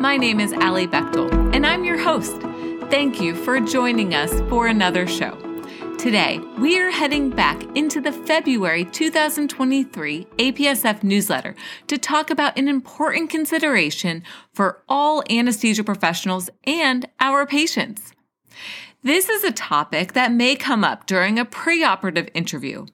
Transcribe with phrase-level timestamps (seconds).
[0.00, 2.40] My name is Alli Bechtel, and I'm your host.
[2.90, 5.36] Thank you for joining us for another show.
[5.98, 11.54] Today, we are heading back into the February 2023 APSF newsletter
[11.88, 14.22] to talk about an important consideration
[14.54, 18.14] for all anesthesia professionals and our patients.
[19.02, 22.86] This is a topic that may come up during a preoperative interview,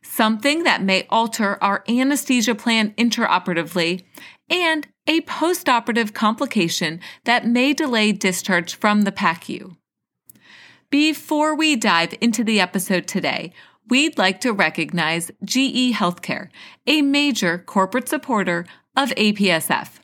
[0.00, 4.04] something that may alter our anesthesia plan intraoperatively,
[4.48, 9.76] and a postoperative complication that may delay discharge from the PACU.
[10.90, 13.52] Before we dive into the episode today,
[13.88, 16.48] we'd like to recognize GE Healthcare,
[16.86, 19.98] a major corporate supporter of APSF.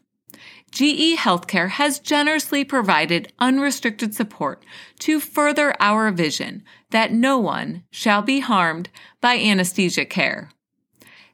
[0.72, 4.64] GE Healthcare has generously provided unrestricted support
[5.00, 8.88] to further our vision that no one shall be harmed
[9.20, 10.50] by anesthesia care.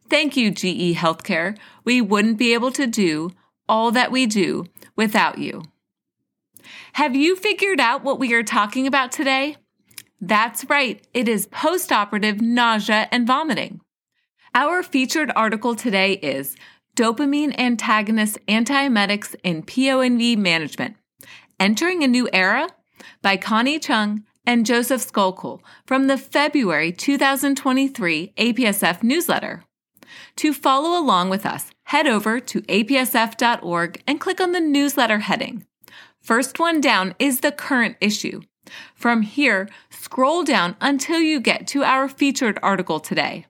[0.09, 1.57] Thank you, GE Healthcare.
[1.85, 3.31] We wouldn't be able to do
[3.69, 4.65] all that we do
[4.97, 5.63] without you.
[6.95, 9.57] Have you figured out what we are talking about today?
[10.21, 13.81] That's right, it is postoperative nausea and vomiting.
[14.55, 16.57] Our featured article today is
[16.97, 20.97] Dopamine Antagonist Antiemetics in PONV Management
[21.61, 22.69] Entering a New Era
[23.21, 29.65] by Connie Chung and Joseph Szokol from the February 2023 APSF newsletter.
[30.39, 35.67] To follow along with us, head over to apsf.org and click on the newsletter heading.
[36.23, 38.43] First one down is the current issue.
[38.95, 43.47] From here, scroll down until you get to our featured article today.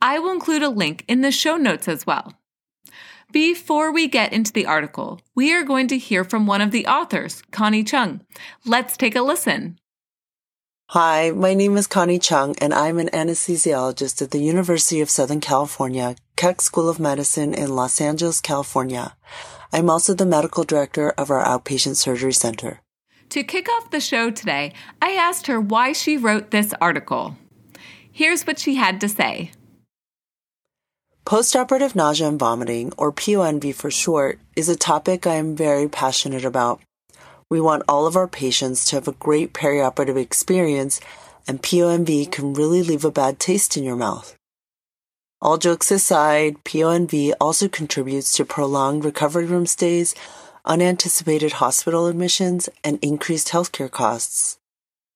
[0.00, 2.34] I will include a link in the show notes as well.
[3.32, 6.86] Before we get into the article, we are going to hear from one of the
[6.86, 8.20] authors, Connie Chung.
[8.64, 9.80] Let's take a listen.
[10.88, 15.40] Hi, my name is Connie Chung, and I'm an anesthesiologist at the University of Southern
[15.40, 19.16] California, Keck School of Medicine in Los Angeles, California.
[19.72, 22.80] I'm also the medical director of our outpatient surgery center.
[23.30, 27.38] To kick off the show today, I asked her why she wrote this article.
[28.12, 29.52] Here's what she had to say.
[31.24, 36.44] Postoperative nausea and vomiting, or PONV for short, is a topic I am very passionate
[36.44, 36.82] about.
[37.50, 41.00] We want all of our patients to have a great perioperative experience,
[41.46, 44.36] and PONV can really leave a bad taste in your mouth.
[45.42, 50.14] All jokes aside, PONV also contributes to prolonged recovery room stays,
[50.64, 54.56] unanticipated hospital admissions, and increased healthcare costs.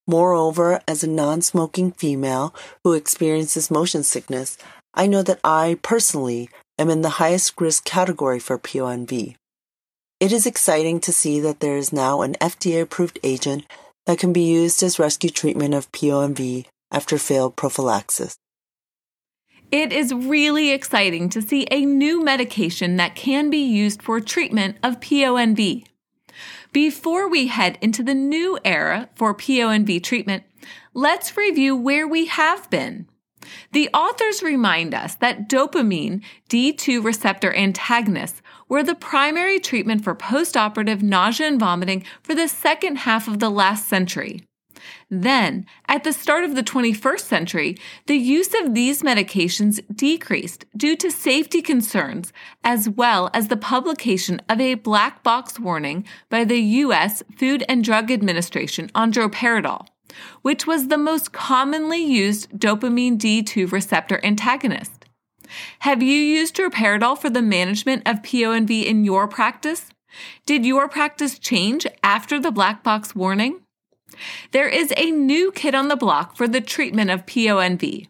[0.07, 4.59] Moreover, as a non-smoking female who experiences motion sickness,
[4.93, 9.37] I know that I personally am in the highest risk category for PONV.
[10.21, 13.65] It is exciting to see that there is now an FDA approved agent
[14.07, 18.37] that can be used as rescue treatment of PONV after failed prophylaxis.
[19.71, 24.79] It is really exciting to see a new medication that can be used for treatment
[24.83, 25.85] of PONV.
[26.73, 30.43] Before we head into the new era for PONV treatment,
[30.95, 33.07] let's review where we have been.
[33.73, 41.03] The authors remind us that dopamine D2 receptor antagonists were the primary treatment for postoperative
[41.03, 44.43] nausea and vomiting for the second half of the last century.
[45.11, 50.97] Then, at the start of the 21st century, the use of these medications decreased due
[50.97, 56.61] to safety concerns, as well as the publication of a black box warning by the
[56.61, 57.23] U.S.
[57.37, 59.87] Food and Drug Administration on droperidol,
[60.43, 64.98] which was the most commonly used dopamine D2 receptor antagonist.
[65.81, 69.91] Have you used droperidol for the management of PONV in your practice?
[70.47, 73.61] Did your practice change after the black box warning?
[74.53, 78.09] There is a new kid on the block for the treatment of PONV.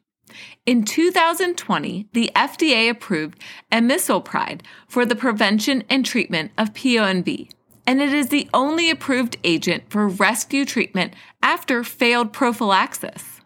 [0.67, 3.41] In 2020, the FDA approved
[3.73, 7.50] amisulpride for the prevention and treatment of PONV,
[7.87, 13.41] and it is the only approved agent for rescue treatment after failed prophylaxis.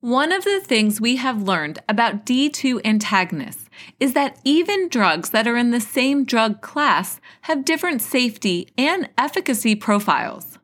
[0.00, 3.68] One of the things we have learned about D2 antagonists
[3.98, 9.10] is that even drugs that are in the same drug class have different safety and
[9.18, 10.60] efficacy profiles.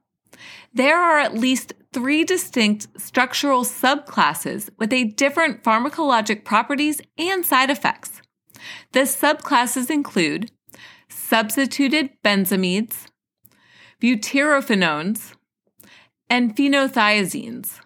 [0.72, 7.70] There are at least three distinct structural subclasses with a different pharmacologic properties and side
[7.70, 8.22] effects.
[8.92, 10.52] The subclasses include
[11.08, 13.06] substituted benzamides,
[14.00, 15.34] butyrophenones,
[16.30, 17.80] and phenothiazines.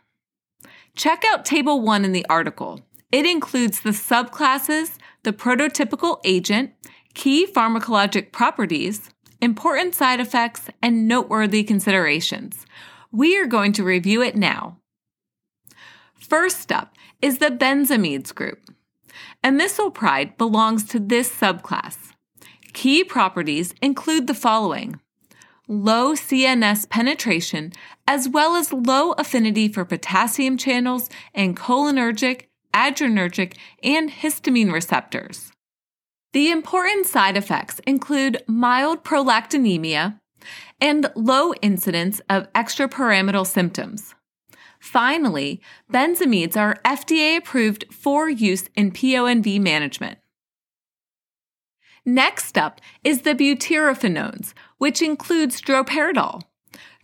[0.98, 2.80] Check out Table 1 in the article.
[3.12, 6.72] It includes the subclasses, the prototypical agent,
[7.14, 9.08] key pharmacologic properties,
[9.40, 12.66] important side effects, and noteworthy considerations.
[13.12, 14.78] We are going to review it now.
[16.16, 18.58] First up is the benzamides group.
[19.44, 21.96] Amisulpride belongs to this subclass.
[22.72, 24.98] Key properties include the following
[25.68, 27.72] low CNS penetration,
[28.06, 35.52] as well as low affinity for potassium channels and cholinergic, adrenergic, and histamine receptors.
[36.32, 40.18] The important side effects include mild prolactinemia
[40.80, 44.14] and low incidence of extrapyramidal symptoms.
[44.78, 45.60] Finally,
[45.92, 50.17] benzamides are FDA approved for use in PONV management.
[52.08, 56.40] Next up is the butyrophenones, which includes droperidol.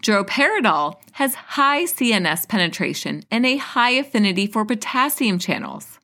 [0.02, 5.98] Droperidol has high CNS penetration and a high affinity for potassium channels.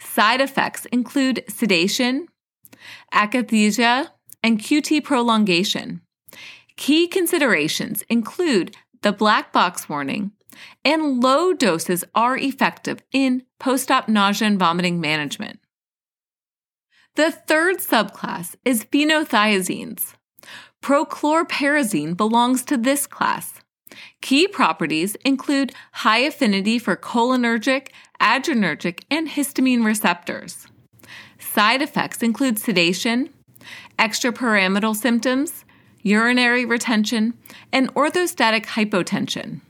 [0.00, 2.26] Side effects include sedation,
[3.12, 4.08] akathisia,
[4.42, 6.00] and QT prolongation.
[6.76, 10.32] Key considerations include the black box warning,
[10.84, 15.60] and low doses are effective in post op nausea and vomiting management.
[17.16, 20.14] The third subclass is phenothiazines.
[20.82, 23.54] Prochlorperazine belongs to this class.
[24.20, 27.90] Key properties include high affinity for cholinergic,
[28.20, 30.66] adrenergic, and histamine receptors.
[31.38, 33.30] Side effects include sedation,
[33.96, 35.64] extrapyramidal symptoms,
[36.02, 37.34] urinary retention,
[37.72, 39.60] and orthostatic hypotension.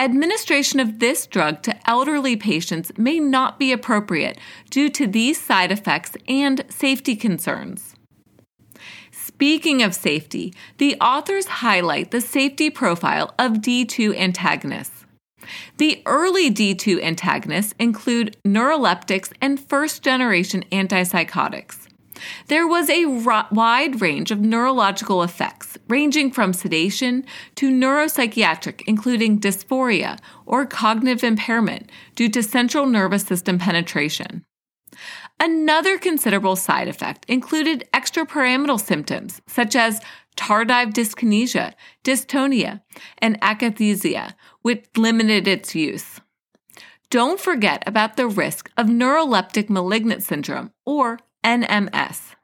[0.00, 4.38] Administration of this drug to elderly patients may not be appropriate
[4.70, 7.94] due to these side effects and safety concerns.
[9.10, 15.04] Speaking of safety, the authors highlight the safety profile of D2 antagonists.
[15.76, 21.89] The early D2 antagonists include neuroleptics and first generation antipsychotics.
[22.46, 27.24] There was a wide range of neurological effects, ranging from sedation
[27.56, 34.44] to neuropsychiatric, including dysphoria or cognitive impairment due to central nervous system penetration.
[35.38, 40.02] Another considerable side effect included extrapyramidal symptoms such as
[40.36, 41.72] tardive dyskinesia,
[42.04, 42.82] dystonia,
[43.18, 46.20] and akathisia, which limited its use.
[47.08, 52.34] Don't forget about the risk of neuroleptic malignant syndrome, or NMS.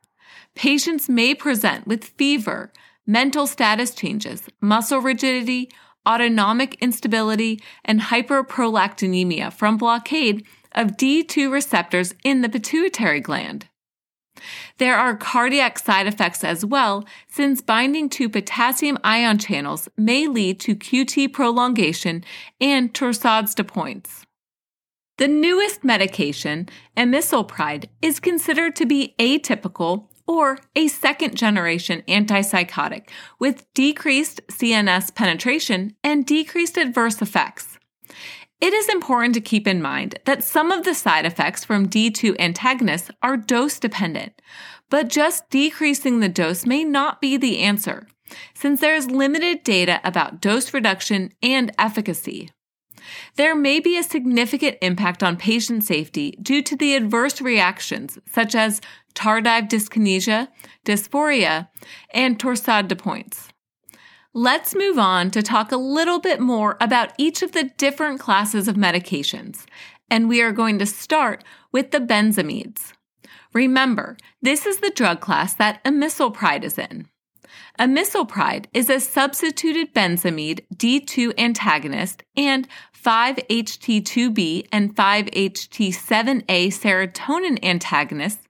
[0.55, 2.73] Patients may present with fever,
[3.07, 5.71] mental status changes, muscle rigidity,
[6.07, 13.69] autonomic instability, and hyperprolactinemia from blockade of D2 receptors in the pituitary gland.
[14.79, 20.61] There are cardiac side effects as well, since binding to potassium ion channels may lead
[20.61, 22.23] to QT prolongation
[22.61, 24.26] and torsades de pointes.
[25.19, 33.09] The newest medication, amisulpride, is considered to be atypical or a second generation antipsychotic
[33.39, 37.79] with decreased CNS penetration and decreased adverse effects.
[38.61, 42.39] It is important to keep in mind that some of the side effects from D2
[42.39, 44.41] antagonists are dose dependent,
[44.91, 48.07] but just decreasing the dose may not be the answer,
[48.55, 52.51] since there is limited data about dose reduction and efficacy.
[53.37, 58.55] There may be a significant impact on patient safety due to the adverse reactions such
[58.55, 58.81] as
[59.15, 60.49] tardive dyskinesia,
[60.85, 61.69] dysphoria,
[62.13, 63.49] and torsade de pointes.
[64.33, 68.69] Let's move on to talk a little bit more about each of the different classes
[68.69, 69.65] of medications,
[70.11, 72.93] and we are going to start with the benzamides.
[73.55, 77.09] Remember, this is the drug class that amisulpride is in.
[77.79, 82.69] Amisulpride is a substituted benzamide D2 antagonist and
[83.07, 88.49] 5-HT2B and 5-HT7A serotonin antagonists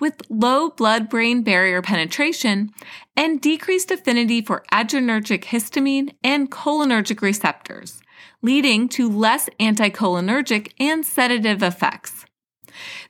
[0.00, 2.70] with low blood brain barrier penetration
[3.14, 8.00] and decreased affinity for adrenergic histamine and cholinergic receptors,
[8.40, 12.24] leading to less anticholinergic and sedative effects.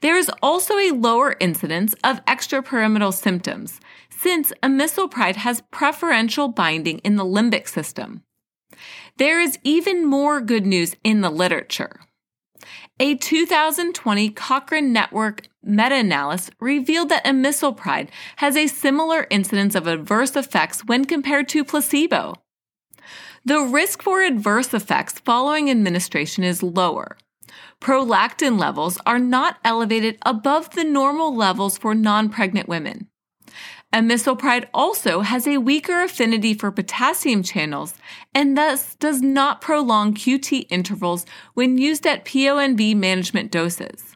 [0.00, 3.78] There is also a lower incidence of extrapyramidal symptoms
[4.10, 8.24] since amisulpride has preferential binding in the limbic system.
[9.16, 12.00] There is even more good news in the literature.
[13.00, 20.34] A 2020 Cochrane Network meta analysis revealed that amisulpride has a similar incidence of adverse
[20.34, 22.34] effects when compared to placebo.
[23.44, 27.16] The risk for adverse effects following administration is lower.
[27.80, 33.08] Prolactin levels are not elevated above the normal levels for non pregnant women.
[33.92, 37.94] Amisulpride also has a weaker affinity for potassium channels
[38.34, 44.14] and thus does not prolong QT intervals when used at PONV management doses.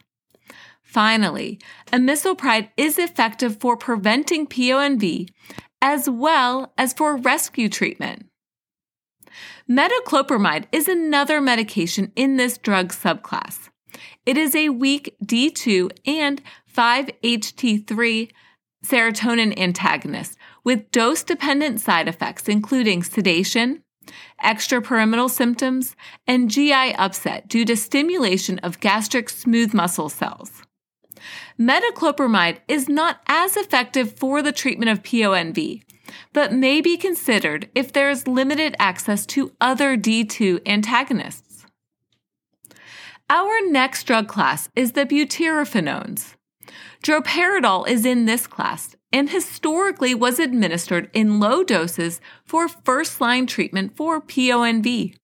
[0.83, 1.59] Finally,
[1.91, 5.29] amisulpride is effective for preventing PONV
[5.81, 8.27] as well as for rescue treatment.
[9.67, 13.69] Metoclopramide is another medication in this drug subclass.
[14.23, 18.29] It is a weak D2 and 5-HT3
[18.85, 23.83] serotonin antagonist with dose dependent side effects, including sedation,
[24.43, 25.95] extrapyramidal symptoms,
[26.27, 30.63] and GI upset due to stimulation of gastric smooth muscle cells.
[31.59, 35.81] Metoclopramide is not as effective for the treatment of PONV,
[36.33, 41.65] but may be considered if there is limited access to other D2 antagonists.
[43.29, 46.35] Our next drug class is the butyrophenones.
[47.03, 53.45] Droperidol is in this class and historically was administered in low doses for first line
[53.45, 55.15] treatment for PONV.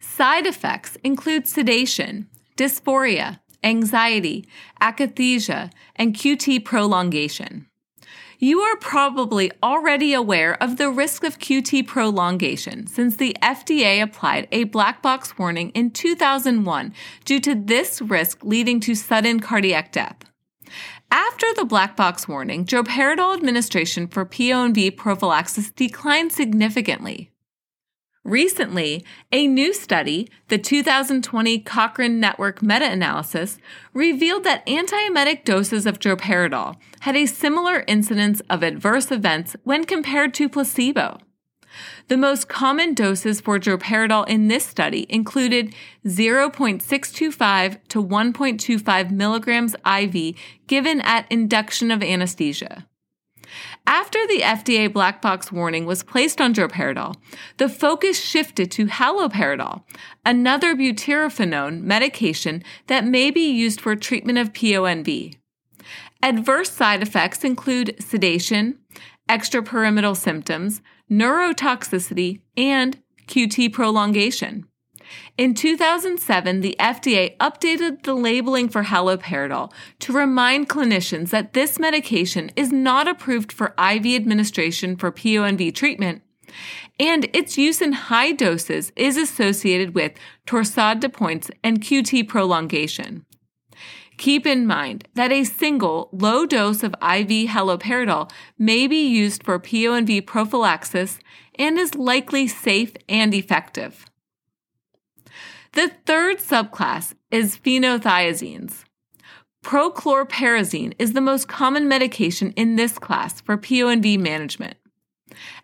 [0.00, 4.46] Side effects include sedation, dysphoria, anxiety,
[4.80, 7.66] akathisia, and QT prolongation.
[8.38, 14.48] You are probably already aware of the risk of QT prolongation since the FDA applied
[14.52, 16.92] a black box warning in 2001
[17.24, 20.16] due to this risk leading to sudden cardiac death.
[21.16, 27.30] After the black box warning, droperidol administration for PONV prophylaxis declined significantly.
[28.24, 33.58] Recently, a new study, the 2020 Cochrane Network meta analysis,
[33.92, 40.34] revealed that antiemetic doses of droperidol had a similar incidence of adverse events when compared
[40.34, 41.20] to placebo.
[42.08, 45.74] The most common doses for droperidol in this study included
[46.06, 50.34] 0.625 to 1.25 milligrams IV
[50.66, 52.86] given at induction of anesthesia.
[53.86, 57.16] After the FDA black box warning was placed on droperidol,
[57.58, 59.82] the focus shifted to haloperidol,
[60.24, 65.36] another butyrophenone medication that may be used for treatment of PONV.
[66.22, 68.78] Adverse side effects include sedation,
[69.28, 74.66] extrapyramidal symptoms, neurotoxicity, and QT prolongation.
[75.36, 82.50] In 2007, the FDA updated the labeling for haloperidol to remind clinicians that this medication
[82.56, 86.22] is not approved for IV administration for PONV treatment,
[86.98, 90.12] and its use in high doses is associated with
[90.46, 93.26] torsade de pointes and QT prolongation.
[94.16, 99.58] Keep in mind that a single low dose of IV haloperidol may be used for
[99.58, 101.18] PONV prophylaxis
[101.56, 104.06] and is likely safe and effective.
[105.72, 108.84] The third subclass is phenothiazines.
[109.64, 114.76] Prochlorperazine is the most common medication in this class for PONV management.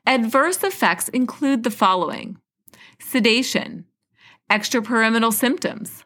[0.07, 2.38] Adverse effects include the following
[2.99, 3.85] sedation,
[4.50, 6.04] extrapyramidal symptoms,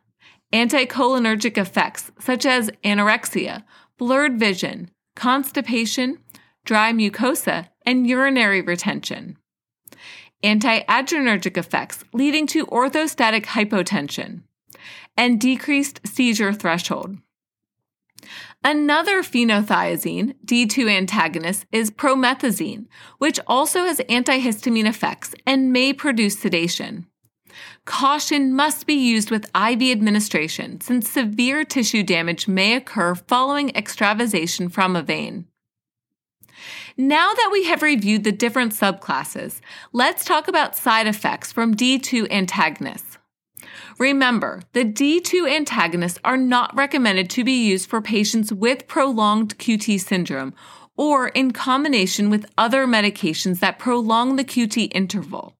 [0.54, 3.62] anticholinergic effects such as anorexia,
[3.98, 6.18] blurred vision, constipation,
[6.64, 9.36] dry mucosa, and urinary retention
[10.44, 14.42] antiadrenergic effects leading to orthostatic hypotension,
[15.16, 17.16] and decreased seizure threshold.
[18.62, 22.86] Another phenothiazine, D2 antagonist, is promethazine,
[23.18, 27.06] which also has antihistamine effects and may produce sedation.
[27.84, 34.68] Caution must be used with IV administration since severe tissue damage may occur following extravasation
[34.68, 35.46] from a vein.
[36.96, 39.60] Now that we have reviewed the different subclasses,
[39.92, 43.18] let's talk about side effects from D2 antagonists.
[43.98, 50.00] Remember, the D2 antagonists are not recommended to be used for patients with prolonged QT
[50.00, 50.54] syndrome
[50.96, 55.56] or in combination with other medications that prolong the QT interval.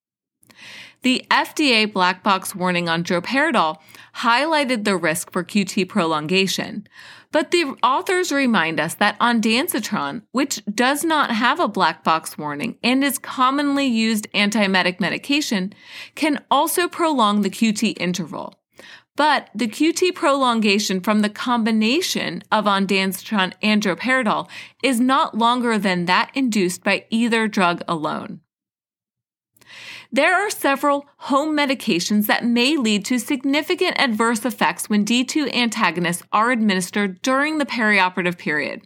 [1.05, 3.77] The FDA black box warning on droperidol
[4.17, 6.89] highlighted the risk for QT prolongation,
[7.31, 12.79] but the authors remind us that ondansetron, which does not have a black box warning
[12.83, 15.75] and is commonly used antiemetic medication,
[16.15, 18.55] can also prolong the QT interval.
[19.15, 24.49] But the QT prolongation from the combination of ondansetron and droperidol
[24.83, 28.41] is not longer than that induced by either drug alone.
[30.15, 36.23] There are several home medications that may lead to significant adverse effects when D2 antagonists
[36.33, 38.83] are administered during the perioperative period.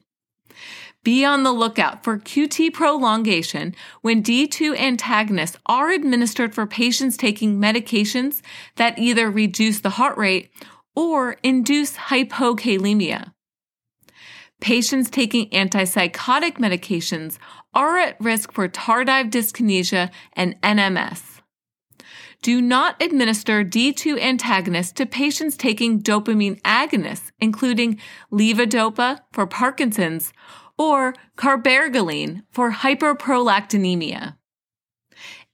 [1.04, 7.60] Be on the lookout for QT prolongation when D2 antagonists are administered for patients taking
[7.60, 8.40] medications
[8.76, 10.50] that either reduce the heart rate
[10.96, 13.34] or induce hypokalemia.
[14.62, 17.38] Patients taking antipsychotic medications
[17.74, 21.40] are at risk for tardive dyskinesia and NMS.
[22.40, 27.98] Do not administer D2 antagonists to patients taking dopamine agonists, including
[28.32, 30.32] levodopa for Parkinson's
[30.78, 34.36] or cabergoline for hyperprolactinemia.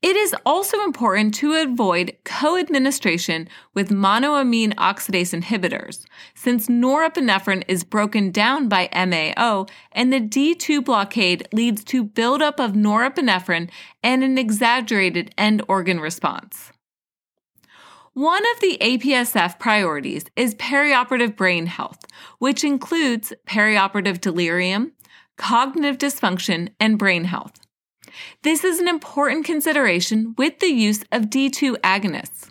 [0.04, 8.30] It is also important to avoid co-administration with monoamine oxidase inhibitors, since norepinephrine is broken
[8.30, 13.70] down by MAO and the D2 blockade leads to buildup of norepinephrine
[14.02, 16.70] and an exaggerated end organ response.
[18.12, 22.04] One of the APSF priorities is perioperative brain health,
[22.38, 24.92] which includes perioperative delirium,
[25.38, 27.63] cognitive dysfunction, and brain health.
[28.42, 32.50] This is an important consideration with the use of D2 agonists.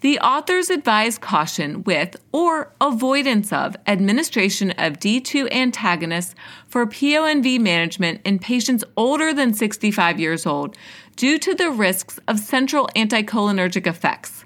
[0.00, 6.34] The authors advise caution with or avoidance of administration of D2 antagonists
[6.66, 10.76] for PONV management in patients older than 65 years old
[11.16, 14.44] due to the risks of central anticholinergic effects.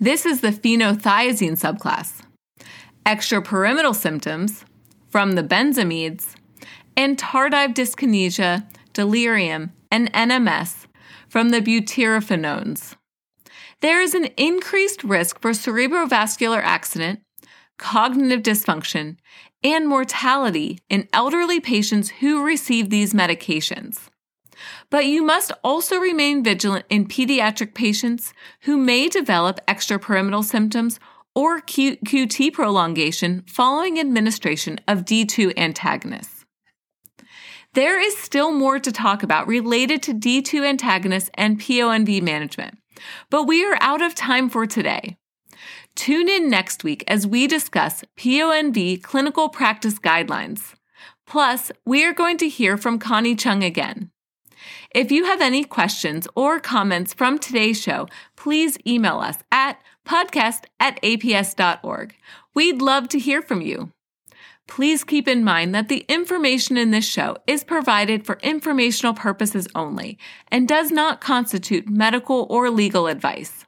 [0.00, 2.22] This is the phenothiazine subclass.
[3.04, 4.64] Extrapyramidal symptoms
[5.08, 6.34] from the benzamides
[6.96, 8.66] and tardive dyskinesia,
[8.98, 10.86] delirium, and NMS
[11.28, 12.96] from the butyrophenones.
[13.80, 17.20] There is an increased risk for cerebrovascular accident,
[17.76, 19.18] cognitive dysfunction,
[19.62, 24.08] and mortality in elderly patients who receive these medications.
[24.90, 30.98] But you must also remain vigilant in pediatric patients who may develop extrapyramidal symptoms
[31.36, 36.37] or QT prolongation following administration of D2 antagonists.
[37.74, 42.78] There is still more to talk about related to D2 antagonists and PONV management,
[43.30, 45.16] but we are out of time for today.
[45.94, 50.74] Tune in next week as we discuss PONV clinical practice guidelines.
[51.26, 54.10] Plus, we are going to hear from Connie Chung again.
[54.94, 60.64] If you have any questions or comments from today's show, please email us at podcast
[60.80, 62.14] at aps.org.
[62.54, 63.92] We'd love to hear from you.
[64.68, 69.66] Please keep in mind that the information in this show is provided for informational purposes
[69.74, 70.18] only
[70.52, 73.64] and does not constitute medical or legal advice.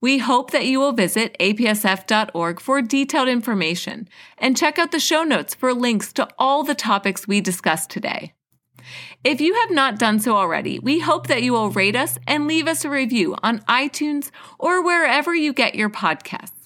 [0.00, 5.24] We hope that you will visit apsf.org for detailed information and check out the show
[5.24, 8.32] notes for links to all the topics we discussed today.
[9.22, 12.46] If you have not done so already, we hope that you will rate us and
[12.46, 16.59] leave us a review on iTunes or wherever you get your podcasts.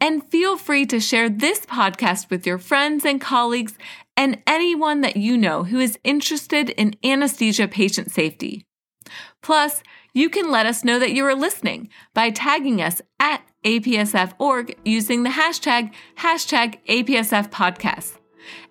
[0.00, 3.76] And feel free to share this podcast with your friends and colleagues
[4.16, 8.64] and anyone that you know who is interested in anesthesia patient safety.
[9.42, 9.82] Plus,
[10.12, 15.22] you can let us know that you are listening by tagging us at APSF.org using
[15.22, 18.18] the hashtag, hashtag APSF podcast.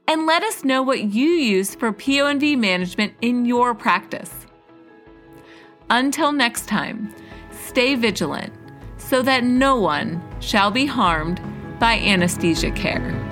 [0.07, 4.47] And let us know what you use for PONV management in your practice.
[5.91, 7.13] Until next time,
[7.51, 8.53] stay vigilant
[9.09, 11.41] so that no one shall be harmed
[11.79, 13.28] by anesthesia care.